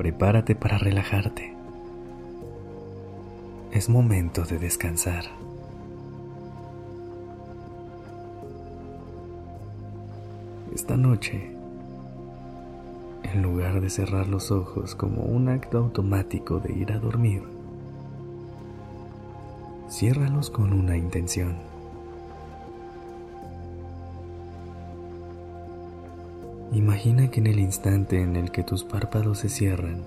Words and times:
Prepárate 0.00 0.54
para 0.54 0.78
relajarte. 0.78 1.52
Es 3.70 3.90
momento 3.90 4.44
de 4.44 4.58
descansar. 4.58 5.24
Esta 10.74 10.96
noche, 10.96 11.54
en 13.24 13.42
lugar 13.42 13.82
de 13.82 13.90
cerrar 13.90 14.26
los 14.26 14.50
ojos 14.50 14.94
como 14.94 15.24
un 15.24 15.50
acto 15.50 15.76
automático 15.76 16.60
de 16.60 16.72
ir 16.72 16.92
a 16.92 16.98
dormir, 16.98 17.42
ciérralos 19.90 20.48
con 20.48 20.72
una 20.72 20.96
intención. 20.96 21.69
Imagina 26.72 27.32
que 27.32 27.40
en 27.40 27.48
el 27.48 27.58
instante 27.58 28.22
en 28.22 28.36
el 28.36 28.52
que 28.52 28.62
tus 28.62 28.84
párpados 28.84 29.38
se 29.38 29.48
cierran, 29.48 30.02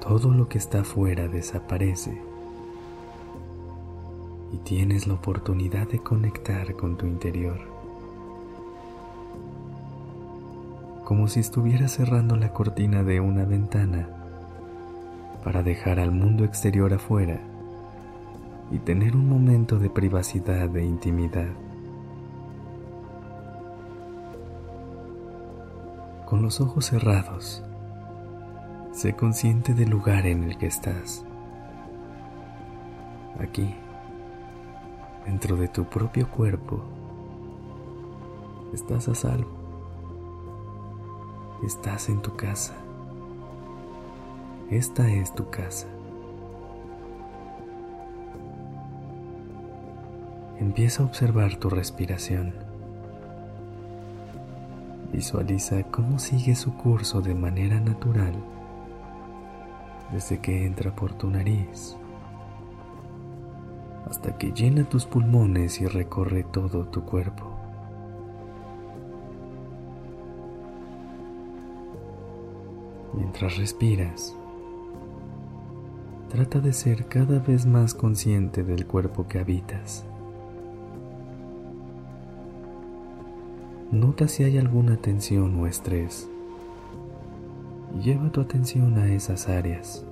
todo 0.00 0.30
lo 0.30 0.48
que 0.48 0.58
está 0.58 0.82
afuera 0.82 1.26
desaparece 1.26 2.16
y 4.52 4.58
tienes 4.58 5.08
la 5.08 5.14
oportunidad 5.14 5.88
de 5.88 5.98
conectar 5.98 6.74
con 6.74 6.96
tu 6.96 7.06
interior. 7.06 7.58
Como 11.04 11.26
si 11.26 11.40
estuvieras 11.40 11.92
cerrando 11.92 12.36
la 12.36 12.52
cortina 12.52 13.02
de 13.02 13.18
una 13.18 13.44
ventana 13.44 14.10
para 15.42 15.64
dejar 15.64 15.98
al 15.98 16.12
mundo 16.12 16.44
exterior 16.44 16.94
afuera 16.94 17.40
y 18.70 18.78
tener 18.78 19.16
un 19.16 19.28
momento 19.28 19.80
de 19.80 19.90
privacidad 19.90 20.76
e 20.76 20.84
intimidad. 20.84 21.50
Con 26.32 26.40
los 26.40 26.62
ojos 26.62 26.86
cerrados, 26.86 27.62
sé 28.90 29.12
consciente 29.12 29.74
del 29.74 29.90
lugar 29.90 30.24
en 30.24 30.44
el 30.44 30.56
que 30.56 30.64
estás. 30.64 31.26
Aquí, 33.38 33.74
dentro 35.26 35.58
de 35.58 35.68
tu 35.68 35.84
propio 35.84 36.30
cuerpo, 36.30 36.82
estás 38.72 39.08
a 39.08 39.14
salvo. 39.14 39.50
Estás 41.66 42.08
en 42.08 42.22
tu 42.22 42.34
casa. 42.34 42.76
Esta 44.70 45.10
es 45.10 45.34
tu 45.34 45.50
casa. 45.50 45.86
Empieza 50.58 51.02
a 51.02 51.06
observar 51.06 51.56
tu 51.56 51.68
respiración. 51.68 52.71
Visualiza 55.12 55.82
cómo 55.84 56.18
sigue 56.18 56.54
su 56.54 56.74
curso 56.74 57.20
de 57.20 57.34
manera 57.34 57.78
natural 57.80 58.32
desde 60.10 60.38
que 60.40 60.66
entra 60.66 60.94
por 60.94 61.14
tu 61.14 61.30
nariz 61.30 61.96
hasta 64.08 64.36
que 64.36 64.52
llena 64.52 64.84
tus 64.84 65.06
pulmones 65.06 65.80
y 65.80 65.86
recorre 65.86 66.44
todo 66.44 66.84
tu 66.86 67.02
cuerpo. 67.04 67.50
Mientras 73.14 73.56
respiras, 73.56 74.36
trata 76.28 76.60
de 76.60 76.72
ser 76.72 77.06
cada 77.06 77.38
vez 77.38 77.64
más 77.64 77.94
consciente 77.94 78.62
del 78.62 78.86
cuerpo 78.86 79.26
que 79.28 79.38
habitas. 79.38 80.04
Nota 83.92 84.26
si 84.26 84.42
hay 84.42 84.56
alguna 84.56 84.96
tensión 84.96 85.54
o 85.60 85.66
estrés. 85.66 86.26
Lleva 88.02 88.32
tu 88.32 88.40
atención 88.40 88.96
a 88.96 89.12
esas 89.12 89.50
áreas. 89.50 90.02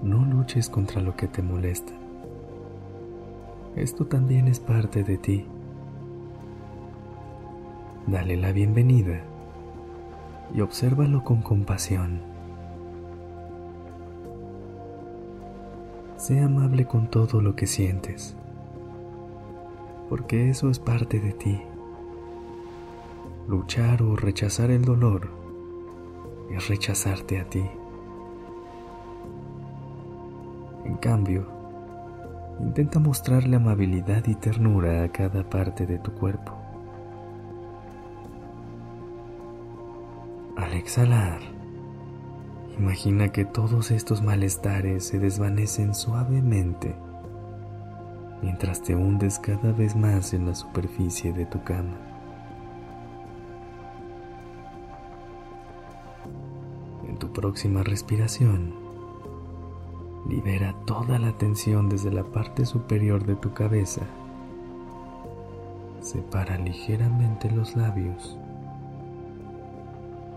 No 0.00 0.24
luches 0.24 0.68
contra 0.68 1.02
lo 1.02 1.16
que 1.16 1.26
te 1.26 1.42
molesta. 1.42 1.92
Esto 3.74 4.06
también 4.06 4.46
es 4.46 4.60
parte 4.60 5.02
de 5.02 5.18
ti. 5.18 5.44
Dale 8.06 8.36
la 8.36 8.52
bienvenida 8.52 9.22
y 10.54 10.60
obsérvalo 10.60 11.24
con 11.24 11.42
compasión. 11.42 12.20
Sé 16.16 16.38
amable 16.38 16.86
con 16.86 17.08
todo 17.08 17.40
lo 17.40 17.56
que 17.56 17.66
sientes 17.66 18.36
porque 20.12 20.50
eso 20.50 20.68
es 20.68 20.78
parte 20.78 21.20
de 21.20 21.32
ti. 21.32 21.58
Luchar 23.48 24.02
o 24.02 24.14
rechazar 24.14 24.70
el 24.70 24.84
dolor 24.84 25.30
es 26.50 26.68
rechazarte 26.68 27.40
a 27.40 27.44
ti. 27.46 27.64
En 30.84 30.96
cambio, 30.96 31.46
intenta 32.60 32.98
mostrarle 32.98 33.56
amabilidad 33.56 34.26
y 34.26 34.34
ternura 34.34 35.02
a 35.02 35.08
cada 35.08 35.48
parte 35.48 35.86
de 35.86 35.98
tu 35.98 36.12
cuerpo. 36.12 36.52
Al 40.58 40.74
exhalar, 40.74 41.40
imagina 42.78 43.28
que 43.28 43.46
todos 43.46 43.90
estos 43.90 44.20
malestares 44.20 45.06
se 45.06 45.18
desvanecen 45.18 45.94
suavemente 45.94 46.94
mientras 48.42 48.82
te 48.82 48.94
hundes 48.94 49.38
cada 49.38 49.72
vez 49.72 49.94
más 49.94 50.34
en 50.34 50.46
la 50.46 50.54
superficie 50.54 51.32
de 51.32 51.46
tu 51.46 51.62
cama. 51.62 51.96
En 57.08 57.16
tu 57.18 57.32
próxima 57.32 57.82
respiración, 57.82 58.74
libera 60.28 60.74
toda 60.86 61.18
la 61.18 61.32
tensión 61.38 61.88
desde 61.88 62.10
la 62.10 62.24
parte 62.24 62.66
superior 62.66 63.24
de 63.24 63.36
tu 63.36 63.54
cabeza. 63.54 64.02
Separa 66.00 66.58
ligeramente 66.58 67.50
los 67.50 67.76
labios. 67.76 68.36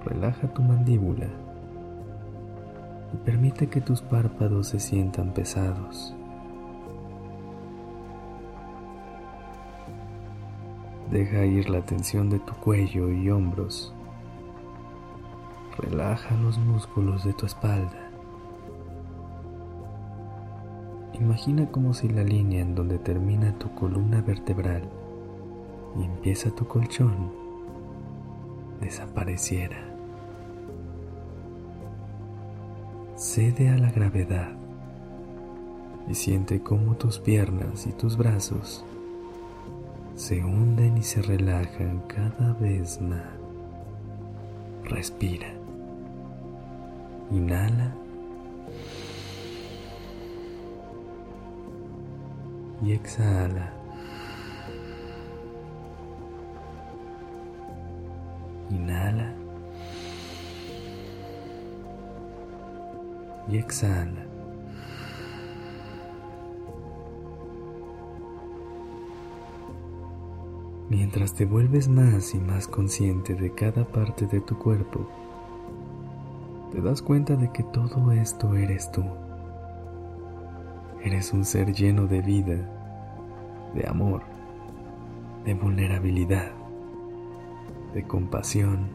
Relaja 0.06 0.54
tu 0.54 0.62
mandíbula 0.62 1.28
y 3.14 3.18
permite 3.18 3.68
que 3.68 3.82
tus 3.82 4.04
párpados 4.04 4.68
se 4.68 4.80
sientan 4.80 5.34
pesados. 5.34 6.16
Deja 11.12 11.46
ir 11.46 11.70
la 11.70 11.82
tensión 11.86 12.30
de 12.30 12.40
tu 12.40 12.54
cuello 12.56 13.12
y 13.12 13.30
hombros. 13.30 13.94
Relaja 15.78 16.36
los 16.38 16.58
músculos 16.58 17.24
de 17.24 17.34
tu 17.34 17.46
espalda. 17.46 18.10
Imagina 21.14 21.70
como 21.72 21.94
si 21.94 22.10
la 22.10 22.24
línea 22.24 22.62
en 22.62 22.76
donde 22.76 22.98
termina 22.98 23.58
tu 23.58 23.74
columna 23.76 24.22
vertebral 24.22 24.90
y 25.98 26.04
empieza 26.04 26.50
tu 26.50 26.68
colchón 26.68 27.32
desapareciera. 28.82 29.78
Cede 33.16 33.70
a 33.70 33.78
la 33.78 33.92
gravedad 33.92 34.52
y 36.10 36.16
siente 36.16 36.62
cómo 36.62 36.96
tus 36.96 37.20
piernas 37.20 37.88
y 37.88 37.94
tus 37.94 38.18
brazos 38.18 38.84
se 40.16 40.44
hunden 40.44 40.98
y 40.98 41.04
se 41.04 41.22
relajan 41.22 42.02
cada 42.08 42.54
vez 42.54 43.02
más. 43.02 43.22
Respira. 44.86 45.48
Inhala. 47.32 47.94
Y 52.82 52.94
exhala. 52.94 53.74
Inhala. 58.70 59.34
Y 63.50 63.58
exhala. 63.58 64.35
Mientras 70.90 71.34
te 71.34 71.46
vuelves 71.46 71.88
más 71.88 72.36
y 72.36 72.40
más 72.40 72.68
consciente 72.68 73.34
de 73.34 73.52
cada 73.52 73.86
parte 73.86 74.28
de 74.28 74.40
tu 74.40 74.56
cuerpo, 74.60 75.10
te 76.72 76.80
das 76.80 77.02
cuenta 77.02 77.36
de 77.36 77.52
que 77.52 77.64
todo 77.64 78.12
esto 78.12 78.56
eres 78.56 78.92
tú. 78.92 79.04
Eres 81.04 81.34
un 81.34 81.44
ser 81.44 81.74
lleno 81.74 82.06
de 82.06 82.22
vida, 82.22 82.70
de 83.74 83.88
amor, 83.88 84.22
de 85.44 85.56
vulnerabilidad, 85.56 86.52
de 87.96 88.04
compasión, 88.04 88.90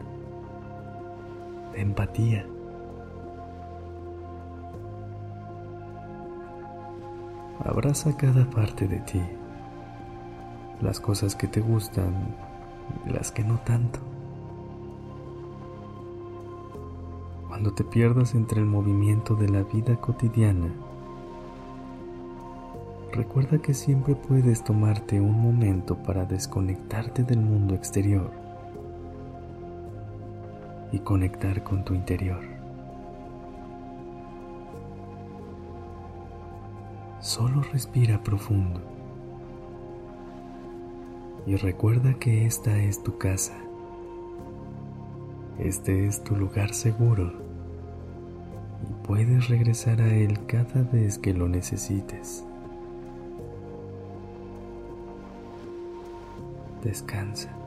de 1.73 1.81
empatía. 1.81 2.47
Abraza 7.65 8.15
cada 8.15 8.49
parte 8.49 8.87
de 8.87 8.99
ti 9.01 9.21
las 10.81 10.99
cosas 10.99 11.35
que 11.35 11.47
te 11.47 11.61
gustan 11.61 12.35
las 13.05 13.31
que 13.31 13.43
no 13.43 13.59
tanto. 13.59 13.99
Cuando 17.47 17.73
te 17.73 17.83
pierdas 17.83 18.33
entre 18.33 18.59
el 18.59 18.65
movimiento 18.65 19.35
de 19.35 19.49
la 19.49 19.63
vida 19.63 19.95
cotidiana, 19.97 20.71
recuerda 23.11 23.59
que 23.59 23.73
siempre 23.73 24.15
puedes 24.15 24.63
tomarte 24.63 25.19
un 25.19 25.39
momento 25.39 25.97
para 25.97 26.25
desconectarte 26.25 27.23
del 27.23 27.39
mundo 27.39 27.75
exterior 27.75 28.31
y 30.91 30.99
conectar 30.99 31.63
con 31.63 31.83
tu 31.83 31.93
interior. 31.93 32.41
Solo 37.19 37.61
respira 37.71 38.23
profundo 38.23 38.81
y 41.45 41.55
recuerda 41.55 42.13
que 42.15 42.45
esta 42.45 42.77
es 42.77 43.01
tu 43.03 43.17
casa. 43.17 43.57
Este 45.59 46.07
es 46.07 46.23
tu 46.23 46.35
lugar 46.35 46.73
seguro 46.73 47.33
y 48.83 49.07
puedes 49.07 49.47
regresar 49.47 50.01
a 50.01 50.13
él 50.13 50.45
cada 50.45 50.83
vez 50.91 51.17
que 51.17 51.33
lo 51.33 51.47
necesites. 51.47 52.43
Descansa. 56.83 57.60